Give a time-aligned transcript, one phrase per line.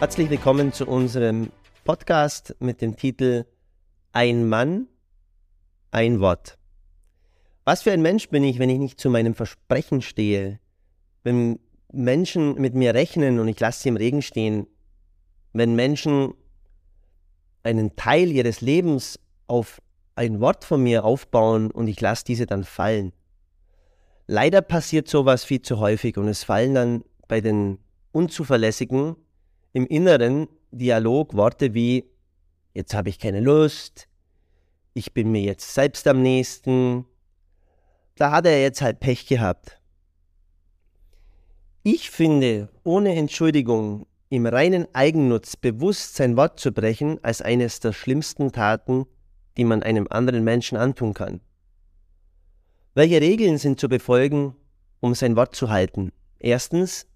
[0.00, 1.50] Herzlich willkommen zu unserem
[1.84, 3.44] Podcast mit dem Titel
[4.12, 4.88] Ein Mann,
[5.92, 6.58] ein Wort.
[7.64, 10.58] Was für ein Mensch bin ich, wenn ich nicht zu meinem Versprechen stehe?
[11.22, 11.60] Wenn
[11.92, 14.66] Menschen mit mir rechnen und ich lasse sie im Regen stehen?
[15.52, 16.34] Wenn Menschen
[17.62, 19.80] einen Teil ihres Lebens auf
[20.16, 23.12] ein Wort von mir aufbauen und ich lasse diese dann fallen?
[24.26, 27.78] Leider passiert sowas viel zu häufig und es fallen dann bei den
[28.12, 29.16] Unzuverlässigen
[29.72, 32.04] im inneren Dialog Worte wie
[32.74, 34.08] jetzt habe ich keine Lust,
[34.96, 37.04] ich bin mir jetzt selbst am nächsten.
[38.14, 39.78] Da hat er jetzt halt Pech gehabt.
[41.82, 47.92] Ich finde, ohne Entschuldigung im reinen Eigennutz bewusst sein Wort zu brechen, als eines der
[47.92, 49.04] schlimmsten Taten,
[49.58, 51.42] die man einem anderen Menschen antun kann.
[52.94, 54.56] Welche Regeln sind zu befolgen,
[55.00, 56.10] um sein Wort zu halten?
[56.38, 57.06] Erstens,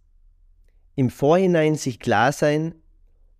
[1.00, 2.74] im Vorhinein sich klar sein,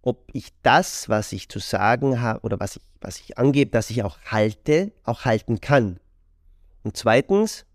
[0.01, 3.91] ob ich das, was ich zu sagen habe oder was ich, was ich angebe, dass
[3.91, 6.01] ich auch halte, auch halten kann.
[6.85, 7.67] Und zweitens,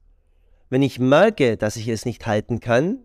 [0.72, 2.98] wenn ich merke, dass ich es nicht halten kann,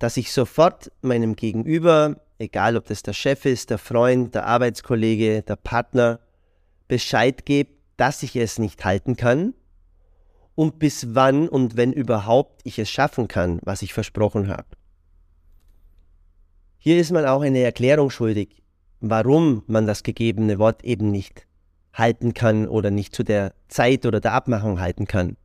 [0.00, 5.42] dass ich sofort meinem Gegenüber, egal ob das der Chef ist, der Freund, der Arbeitskollege,
[5.42, 6.18] der Partner,
[6.88, 9.54] Bescheid gebe, dass ich es nicht halten kann
[10.56, 14.66] und bis wann und wenn überhaupt ich es schaffen kann, was ich versprochen habe.
[16.84, 18.60] Hier ist man auch eine Erklärung schuldig,
[18.98, 21.46] warum man das gegebene Wort eben nicht
[21.92, 25.36] halten kann oder nicht zu der Zeit oder der Abmachung halten kann.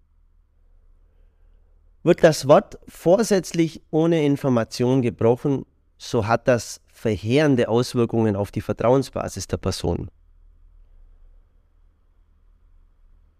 [2.01, 5.67] Wird das Wort vorsätzlich ohne Information gebrochen,
[5.99, 10.09] so hat das verheerende Auswirkungen auf die Vertrauensbasis der Person.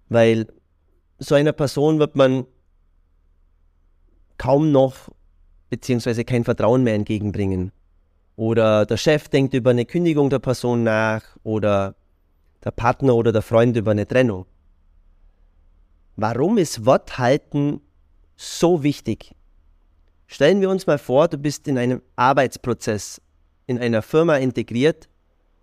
[0.08, 0.46] Weil
[1.18, 2.46] so einer Person wird man
[4.38, 5.10] kaum noch
[5.72, 7.72] beziehungsweise kein Vertrauen mehr entgegenbringen.
[8.38, 11.96] Oder der Chef denkt über eine Kündigung der Person nach oder
[12.64, 14.46] der Partner oder der Freund über eine Trennung.
[16.16, 17.82] Warum ist Worthalten
[18.36, 19.36] so wichtig?
[20.28, 23.20] Stellen wir uns mal vor, du bist in einem Arbeitsprozess
[23.66, 25.10] in einer Firma integriert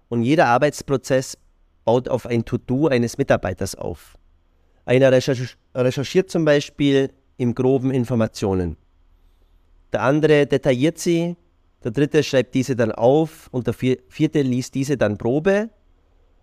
[0.09, 1.39] und jeder Arbeitsprozess
[1.85, 4.19] baut auf ein To-Do eines Mitarbeiters auf.
[4.85, 8.77] Einer recherchiert zum Beispiel im groben Informationen.
[9.93, 11.37] Der andere detailliert sie
[11.85, 15.69] der dritte schreibt diese dann auf und der vierte liest diese dann Probe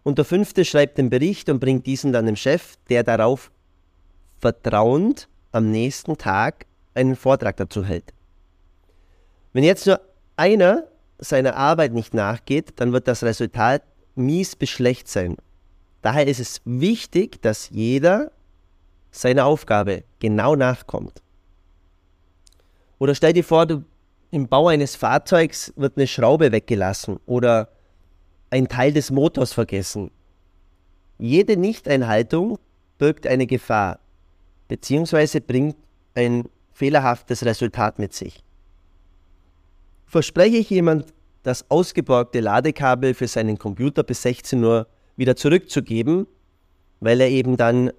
[0.04, 3.52] und der fünfte schreibt den Bericht und bringt diesen dann dem Chef, der darauf
[4.38, 8.14] vertrauend am nächsten Tag einen Vortrag dazu hält.
[9.54, 10.00] Wenn jetzt nur
[10.38, 10.84] einer
[11.18, 13.84] seiner Arbeit nicht nachgeht, dann wird das Resultat
[14.16, 15.38] mies bis schlecht sein.
[16.02, 18.32] Daher ist es wichtig, dass jeder
[19.12, 21.22] seiner Aufgabe genau nachkommt.
[22.98, 23.84] Oder stell dir vor, du
[24.32, 27.70] im Bau eines Fahrzeugs wird eine Schraube weggelassen oder
[28.50, 30.10] ein Teil des Motors vergessen.
[31.20, 32.58] Jede Nichteinhaltung
[32.98, 34.00] birgt eine Gefahr
[34.70, 35.42] bzw.
[35.42, 35.76] bringt
[36.16, 38.42] ein fehlerhaftes Resultat mit sich.
[40.06, 41.14] Verspreche ich jemand,
[41.44, 44.88] das ausgeborgte Ladekabel für seinen Computer bis 16 Uhr
[45.18, 46.28] wieder zurückzugeben,
[47.00, 47.92] weil er eben dann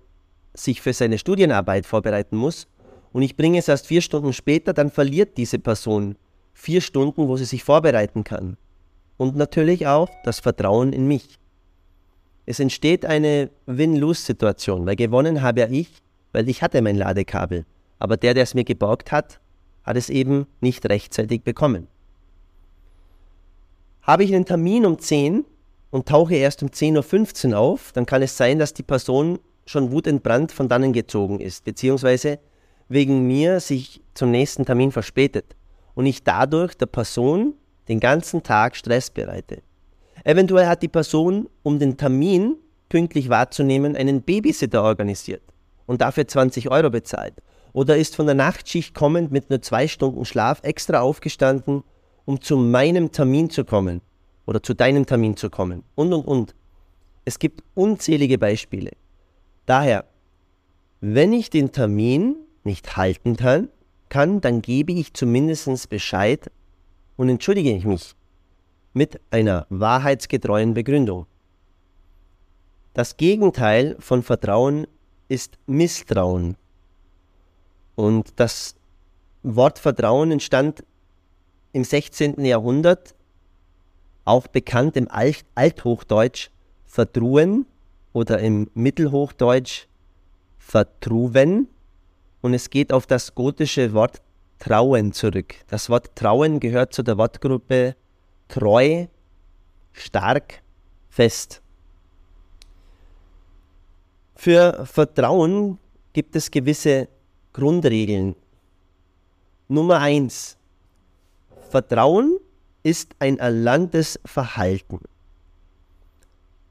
[0.55, 2.67] sich für seine Studienarbeit vorbereiten muss,
[3.13, 6.17] und ich bringe es erst vier Stunden später, dann verliert diese Person
[6.53, 8.57] vier Stunden, wo sie sich vorbereiten kann.
[9.17, 11.39] Und natürlich auch das Vertrauen in mich.
[12.47, 16.03] Es entsteht eine Win-Lose-Situation, weil gewonnen habe ja ich,
[16.33, 17.65] weil ich hatte mein Ladekabel.
[17.99, 19.41] Aber der, der es mir geborgt hat,
[19.85, 21.87] hat es eben nicht rechtzeitig bekommen.
[24.03, 25.45] Habe ich einen Termin um 10
[25.91, 29.93] und tauche erst um 10.15 Uhr auf, dann kann es sein, dass die Person schon
[29.93, 32.41] wutentbrannt von dannen gezogen ist, beziehungsweise
[32.89, 35.55] wegen mir sich zum nächsten Termin verspätet
[35.95, 37.55] und ich dadurch der Person
[37.89, 39.63] den ganzen Tag Stress bereite.
[40.25, 42.57] Eventuell hat die Person, um den Termin
[42.89, 45.43] pünktlich wahrzunehmen, einen Babysitter organisiert
[45.87, 47.35] und dafür 20 Euro bezahlt.
[47.73, 51.83] Oder ist von der Nachtschicht kommend mit nur zwei Stunden Schlaf extra aufgestanden,
[52.25, 54.03] um zu meinem Termin zu kommen
[54.47, 55.83] oder zu deinem Termin zu kommen.
[55.95, 56.55] Und, und, und.
[57.25, 58.91] Es gibt unzählige Beispiele.
[59.65, 60.05] Daher,
[61.01, 63.69] wenn ich den Termin nicht halten kann,
[64.13, 66.51] kann, dann gebe ich zumindest Bescheid
[67.17, 68.15] und entschuldige ich mich
[68.93, 71.25] mit einer wahrheitsgetreuen Begründung.
[72.93, 74.87] Das Gegenteil von Vertrauen
[75.29, 76.59] ist Misstrauen.
[77.95, 78.75] Und das
[79.43, 80.85] Wort Vertrauen entstand
[81.73, 82.45] im 16.
[82.45, 83.15] Jahrhundert,
[84.27, 86.51] auch bekannt im Alt Althochdeutsch
[86.85, 87.65] Vertruen
[88.13, 89.87] oder im Mittelhochdeutsch
[90.59, 91.69] Vertruven.
[92.43, 94.21] Und es geht auf das gotische Wort
[94.59, 95.55] Trauen zurück.
[95.69, 97.97] Das Wort Trauen gehört zu der Wortgruppe
[98.49, 99.07] treu,
[99.93, 100.63] stark,
[101.09, 101.63] fest.
[104.37, 105.79] Für Vertrauen
[106.13, 107.09] gibt es gewisse
[107.53, 108.35] Grundregeln.
[109.69, 110.57] Nummer eins:
[111.71, 112.39] Vertrauen
[112.83, 115.01] ist ein erlerntes Verhalten.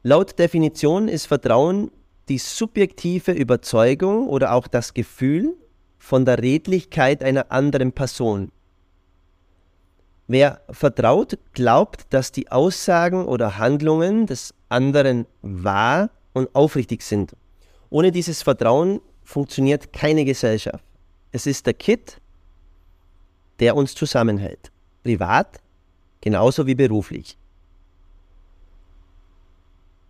[0.04, 1.92] Laut Definition ist Vertrauen
[2.28, 5.56] die subjektive Überzeugung oder auch das Gefühl
[6.02, 8.52] von der Redlichkeit einer anderen Person.
[10.28, 17.36] Wer vertraut, glaubt, dass die Aussagen oder Handlungen des anderen wahr und aufrichtig sind.
[17.92, 20.84] Ohne dieses Vertrauen funktioniert keine Gesellschaft.
[21.32, 22.20] Es ist der Kit,
[23.60, 24.72] der uns zusammenhält.
[25.04, 25.60] Privat
[26.20, 27.38] genauso wie beruflich.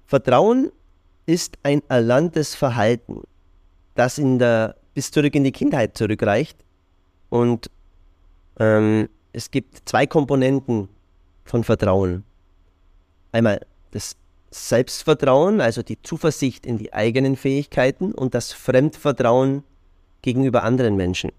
[0.06, 0.72] Vertrauen
[1.26, 3.24] ist ein erlerntes Verhalten,
[3.96, 6.58] das in der, bis zurück in die Kindheit zurückreicht.
[7.30, 7.70] Und
[8.60, 10.90] ähm, es gibt zwei Komponenten
[11.46, 12.24] von Vertrauen.
[13.32, 14.16] Einmal das
[14.52, 19.64] Selbstvertrauen, also die Zuversicht in die eigenen Fähigkeiten und das Fremdvertrauen
[20.22, 21.32] gegenüber anderen Menschen.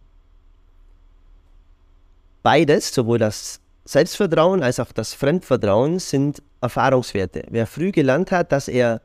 [2.42, 7.44] Beides, sowohl das Selbstvertrauen als auch das Fremdvertrauen sind Erfahrungswerte.
[7.50, 9.02] Wer früh gelernt hat, dass er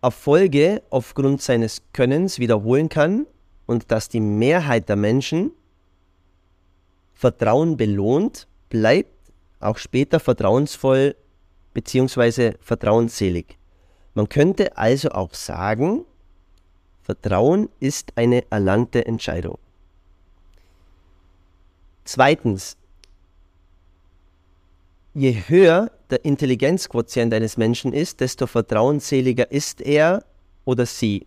[0.00, 3.26] Erfolge aufgrund seines Könnens wiederholen kann
[3.66, 5.52] und dass die Mehrheit der Menschen
[7.14, 9.10] Vertrauen belohnt, bleibt
[9.58, 11.16] auch später vertrauensvoll
[11.74, 12.52] bzw.
[12.60, 13.58] vertrauensselig.
[14.14, 16.04] Man könnte also auch sagen,
[17.02, 19.58] Vertrauen ist eine erlangte Entscheidung.
[22.04, 22.76] Zweitens,
[25.18, 30.24] je höher der Intelligenzquotient eines Menschen ist, desto vertrauensseliger ist er
[30.64, 31.26] oder sie.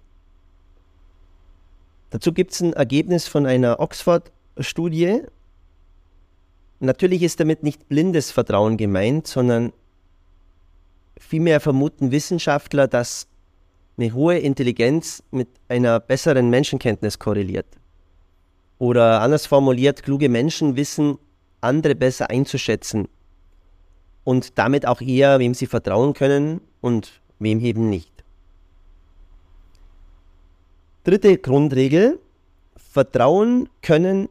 [2.10, 5.24] Dazu gibt es ein Ergebnis von einer Oxford-Studie.
[6.80, 9.74] Natürlich ist damit nicht blindes Vertrauen gemeint, sondern
[11.20, 13.28] vielmehr vermuten Wissenschaftler, dass
[13.98, 17.68] eine hohe Intelligenz mit einer besseren Menschenkenntnis korreliert.
[18.80, 21.18] Oder anders formuliert, kluge Menschen wissen,
[21.60, 23.08] andere besser einzuschätzen
[24.24, 28.12] und damit auch eher, wem sie vertrauen können und wem eben nicht.
[31.04, 32.20] Dritte Grundregel,
[32.76, 34.30] Vertrauen können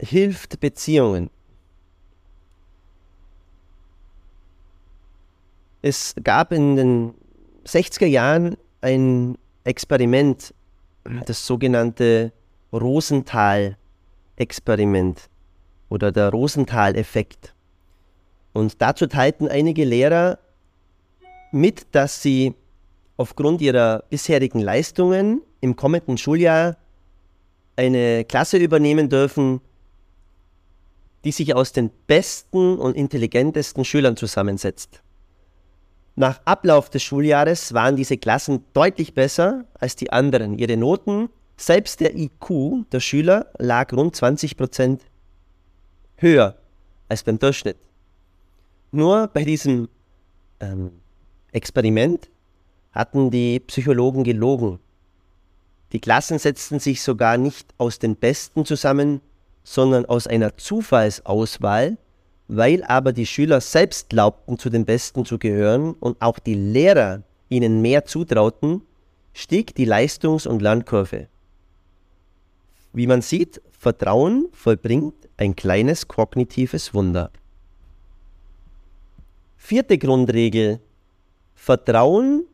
[0.00, 1.30] hilft Beziehungen.
[5.82, 7.14] Es gab in den
[7.66, 10.54] 60er Jahren ein Experiment,
[11.26, 12.32] das sogenannte
[12.72, 15.28] Rosenthal-Experiment
[15.88, 17.54] oder der Rosenthal-Effekt.
[18.52, 20.38] Und dazu teilten einige Lehrer
[21.52, 22.54] mit, dass sie
[23.16, 26.76] aufgrund ihrer bisherigen Leistungen im kommenden Schuljahr
[27.76, 29.60] eine Klasse übernehmen dürfen,
[31.24, 35.02] die sich aus den besten und intelligentesten Schülern zusammensetzt.
[36.16, 40.58] Nach Ablauf des Schuljahres waren diese Klassen deutlich besser als die anderen.
[40.58, 45.02] Ihre Noten, selbst der IQ der Schüler lag rund 20 Prozent
[46.16, 46.56] höher
[47.08, 47.78] als beim Durchschnitt.
[48.92, 49.88] Nur bei diesem
[50.60, 50.92] ähm,
[51.50, 52.28] Experiment
[52.92, 54.80] hatten die Psychologen gelogen.
[55.92, 59.22] Die Klassen setzten sich sogar nicht aus den Besten zusammen,
[59.64, 61.96] sondern aus einer Zufallsauswahl,
[62.48, 67.22] weil aber die Schüler selbst glaubten, zu den Besten zu gehören und auch die Lehrer
[67.48, 68.82] ihnen mehr zutrauten,
[69.32, 71.28] stieg die Leistungs- und Lernkurve.
[72.92, 77.30] Wie man sieht, Vertrauen vollbringt ein kleines kognitives Wunder.
[79.64, 80.80] Vierte Grundregel.
[81.54, 82.46] Vertrauen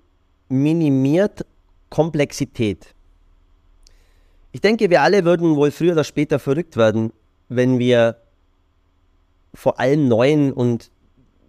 [0.50, 1.47] minimiert
[1.88, 2.95] Komplexität.
[4.53, 7.15] Ich denke, wir alle würden wohl früher oder später verrückt werden,
[7.49, 8.19] wenn wir
[9.55, 10.91] vor allem neuen und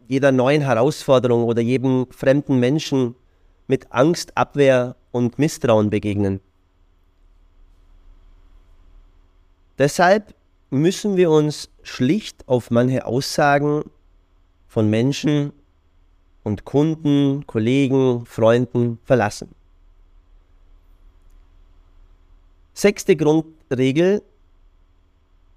[0.08, 3.16] jeder neuen Herausforderung oder jedem fremden Menschen
[3.68, 6.40] mit Angst, Abwehr und Misstrauen begegnen.
[9.78, 10.34] Deshalb
[10.70, 13.84] müssen wir uns schlicht auf manche Aussagen
[14.70, 15.52] von Menschen
[16.44, 19.50] und Kunden, Kollegen, Freunden verlassen.
[22.74, 24.22] Sechste Grundregel,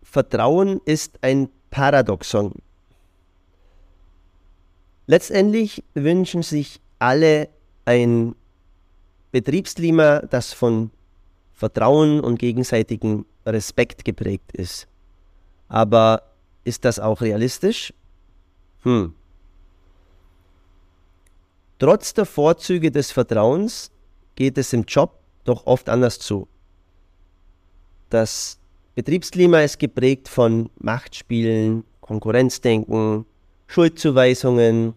[0.03, 2.55] Vertrauen ist ein Paradoxon.
[5.07, 7.49] Letztendlich wünschen sich alle
[7.85, 8.35] ein
[9.31, 10.91] Betriebsklima, das von
[11.53, 14.89] Vertrauen und gegenseitigem Respekt geprägt ist.
[15.69, 16.23] Aber
[16.65, 17.93] ist das auch realistisch?
[18.83, 19.15] Hm.
[21.79, 23.91] Trotz der Vorzüge des Vertrauens
[24.35, 26.47] geht es im Job doch oft anders zu.
[28.11, 28.59] Das
[28.95, 33.25] Betriebsklima ist geprägt von Machtspielen, Konkurrenzdenken,
[33.67, 34.95] Schuldzuweisungen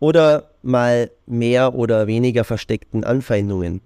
[0.00, 3.80] oder mal mehr oder weniger versteckten Anfeindungen.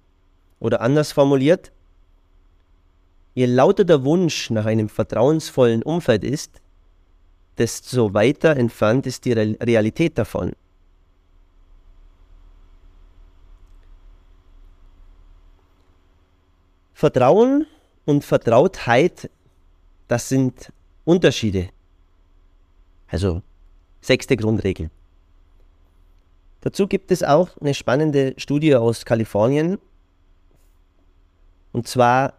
[0.59, 1.73] Oder anders formuliert,
[3.35, 6.62] je lauter der Wunsch nach einem vertrauensvollen Umfeld ist,
[7.59, 10.53] desto weiter entfernt ist die Realität davon.
[16.95, 17.67] Vertrauen
[18.05, 19.29] und Vertrautheit,
[20.09, 20.73] das sind
[21.05, 21.71] Unterschiede.
[23.09, 23.43] Also
[24.01, 24.91] sechste Grundregel.
[26.61, 29.79] Dazu gibt es auch eine spannende Studie aus Kalifornien.
[31.73, 32.35] Und zwar,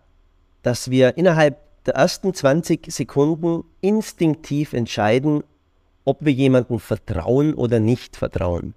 [0.61, 5.43] dass wir innerhalb der ersten 20 Sekunden instinktiv entscheiden,
[6.05, 8.73] ob wir jemandem vertrauen oder nicht vertrauen.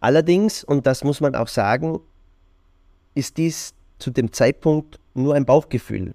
[0.00, 2.00] Allerdings, und das muss man auch sagen,
[3.14, 6.14] ist dies zu dem Zeitpunkt nur ein Bauchgefühl.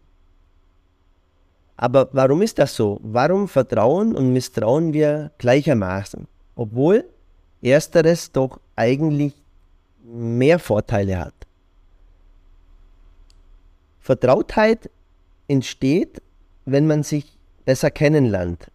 [1.77, 3.00] Aber warum ist das so?
[3.01, 6.27] Warum vertrauen und misstrauen wir gleichermaßen?
[6.55, 7.05] Obwohl
[7.62, 9.33] ersteres doch eigentlich
[10.03, 11.33] mehr Vorteile hat.
[14.01, 14.89] Vertrautheit
[15.48, 16.22] entsteht,
[16.65, 18.67] wenn man sich besser kennenlernt,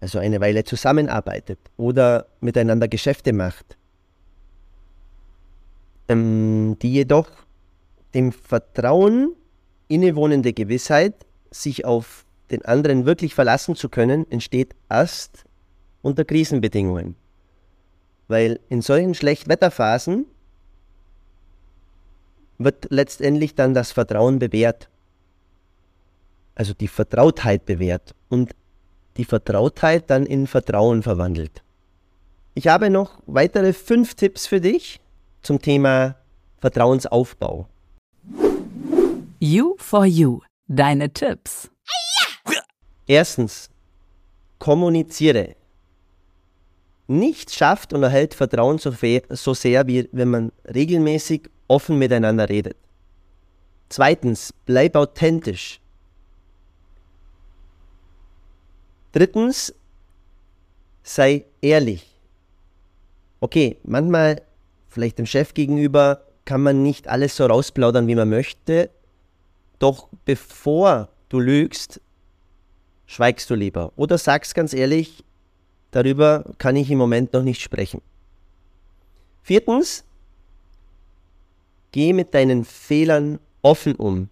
[0.00, 3.76] also eine Weile zusammenarbeitet oder miteinander Geschäfte macht
[6.08, 7.28] ähm, die jedoch
[8.14, 9.34] dem Vertrauen
[9.88, 11.14] innewohnende Gewissheit,
[11.50, 15.44] sich auf den anderen wirklich verlassen zu können, entsteht erst
[16.02, 17.16] unter Krisenbedingungen.
[18.28, 20.26] Weil in solchen Schlechtwetterphasen
[22.58, 24.88] wird letztendlich dann das Vertrauen bewährt.
[26.54, 28.54] Also die Vertrautheit bewährt und
[29.16, 31.62] die Vertrautheit dann in Vertrauen verwandelt.
[32.54, 35.00] Ich habe noch weitere fünf Tipps für dich,
[35.42, 36.16] zum Thema
[36.58, 37.68] Vertrauensaufbau.
[39.38, 40.40] You for You.
[40.66, 41.70] Deine Tipps.
[43.06, 43.70] Erstens,
[44.58, 45.54] kommuniziere.
[47.06, 48.92] Nichts schafft und erhält Vertrauen so,
[49.30, 52.76] so sehr, wie wenn man regelmäßig offen miteinander redet.
[53.88, 55.80] Zweitens, bleib authentisch.
[59.12, 59.74] Drittens,
[61.02, 62.18] sei ehrlich.
[63.40, 64.42] Okay, manchmal
[64.88, 68.90] vielleicht dem Chef gegenüber kann man nicht alles so rausplaudern, wie man möchte.
[69.78, 72.00] Doch bevor du lügst,
[73.06, 73.92] schweigst du lieber.
[73.96, 75.24] Oder sagst ganz ehrlich,
[75.90, 78.02] darüber kann ich im Moment noch nicht sprechen.
[79.42, 80.04] Viertens,
[81.96, 84.28] geh mit deinen Fehlern offen um.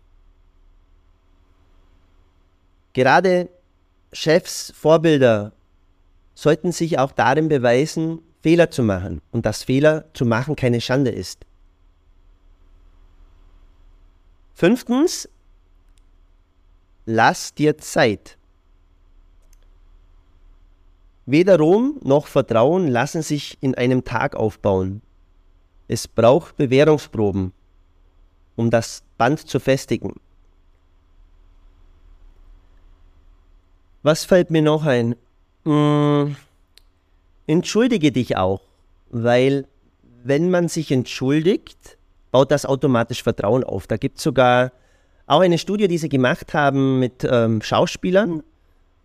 [2.92, 3.48] Gerade
[4.12, 5.54] Chefs, Vorbilder
[6.34, 11.10] sollten sich auch darin beweisen, Fehler zu machen und dass Fehler zu machen keine Schande
[11.10, 11.46] ist.
[14.52, 15.26] Fünftens,
[17.06, 18.36] lass dir Zeit.
[21.24, 25.00] Weder Ruhm noch Vertrauen lassen sich in einem Tag aufbauen.
[25.88, 27.52] Es braucht Bewährungsproben,
[28.56, 30.14] um das Band zu festigen.
[34.02, 35.16] Was fällt mir noch ein?
[35.64, 36.36] Hm,
[37.46, 38.60] entschuldige dich auch,
[39.10, 39.66] weil
[40.22, 41.98] wenn man sich entschuldigt,
[42.30, 43.86] baut das automatisch Vertrauen auf.
[43.86, 44.72] Da gibt es sogar
[45.26, 48.42] auch eine Studie, die sie gemacht haben mit ähm, Schauspielern,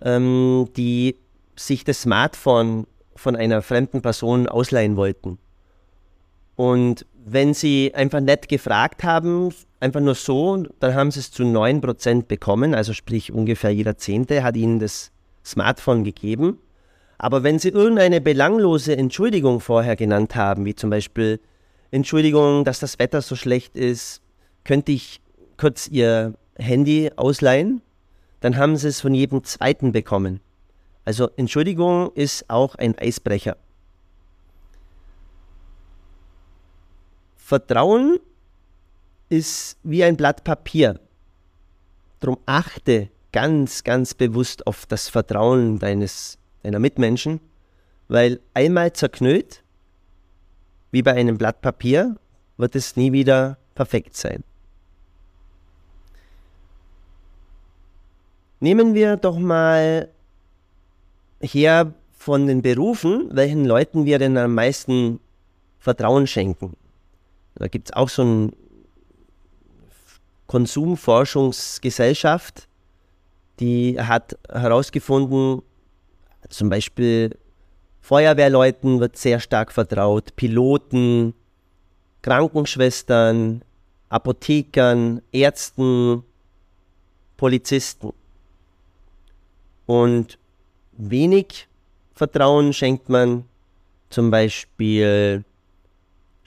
[0.02, 1.16] ähm, die
[1.56, 5.38] sich das Smartphone von einer fremden Person ausleihen wollten.
[6.60, 11.44] Und wenn sie einfach nett gefragt haben, einfach nur so, dann haben sie es zu
[11.44, 15.14] 9% bekommen, also sprich ungefähr jeder Zehnte hat ihnen das
[15.46, 16.58] Smartphone gegeben.
[17.18, 21.40] Aber wenn Sie irgendeine belanglose Entschuldigung vorher genannt haben, wie zum Beispiel
[21.92, 24.22] Entschuldigung, dass das Wetter so schlecht ist,
[24.66, 25.22] könnte ich
[25.56, 27.82] kurz Ihr Handy ausleihen?
[28.42, 30.42] Dann haben Sie es von jedem zweiten bekommen.
[31.06, 33.56] Also Entschuldigung ist auch ein Eisbrecher.
[37.50, 38.20] Vertrauen
[39.30, 41.00] ist wie ein Blatt Papier.
[42.20, 47.40] Drum achte ganz, ganz bewusst auf das Vertrauen deines deiner Mitmenschen,
[48.08, 49.64] weil einmal zerknüllt,
[50.92, 52.18] wie bei einem Blatt Papier,
[52.58, 54.44] wird es nie wieder perfekt sein.
[58.60, 60.10] Nehmen wir doch mal
[61.42, 65.20] her von den Berufen, welchen Leuten wir denn am meisten
[65.80, 66.78] Vertrauen schenken.
[67.60, 68.52] Da gibt es auch so eine
[70.48, 72.68] Konsumforschungsgesellschaft,
[73.60, 75.62] die hat herausgefunden,
[76.50, 77.38] zum Beispiel
[78.02, 81.36] Feuerwehrleuten wird sehr stark vertraut, Piloten,
[82.22, 83.64] Krankenschwestern,
[84.08, 86.24] Apothekern, Ärzten,
[87.38, 88.14] Polizisten.
[89.86, 90.40] Und
[90.94, 91.68] wenig
[92.16, 93.46] Vertrauen schenkt man
[94.10, 95.44] zum Beispiel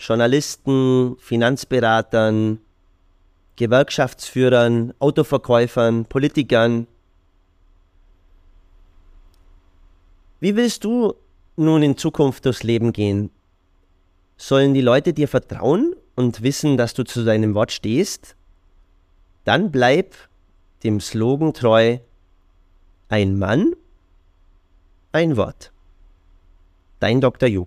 [0.03, 2.59] Journalisten, Finanzberatern,
[3.55, 6.89] Gewerkschaftsführern, Autoverkäufern, Politikern.
[10.41, 11.15] Wie willst du
[11.57, 13.31] nun in Zukunft durchs Leben gehen?
[14.37, 18.35] Sollen die Leute dir vertrauen und wissen, dass du zu deinem Wort stehst?
[19.45, 20.17] Dann bleib
[20.83, 21.99] dem Slogan treu,
[23.09, 23.77] ein Mann,
[25.13, 25.71] ein Wort.
[26.99, 27.49] Dein Dr.
[27.49, 27.67] Ju.